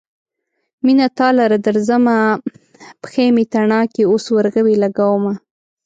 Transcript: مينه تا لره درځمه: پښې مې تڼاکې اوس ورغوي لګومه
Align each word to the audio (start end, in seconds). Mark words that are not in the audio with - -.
مينه 0.85 1.07
تا 1.17 1.27
لره 1.39 1.57
درځمه: 1.67 2.17
پښې 3.01 3.25
مې 3.35 3.43
تڼاکې 3.53 4.03
اوس 4.07 4.25
ورغوي 4.35 4.75
لګومه 4.83 5.33